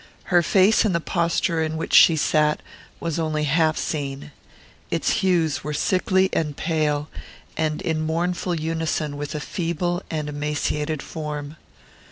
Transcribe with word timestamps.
Her 0.33 0.41
face, 0.41 0.83
in 0.83 0.93
the 0.93 0.99
posture 0.99 1.61
in 1.61 1.77
which 1.77 1.93
she 1.93 2.15
sat, 2.15 2.61
was 2.99 3.19
only 3.19 3.43
half 3.43 3.77
seen. 3.77 4.31
Its 4.89 5.11
hues 5.21 5.63
were 5.63 5.75
sickly 5.75 6.27
and 6.33 6.57
pale, 6.57 7.07
and 7.55 7.83
in 7.83 8.01
mournful 8.01 8.55
unison 8.55 9.15
with 9.15 9.35
a 9.35 9.39
feeble 9.39 10.01
and 10.09 10.27
emaciated 10.27 11.03
form. 11.03 11.55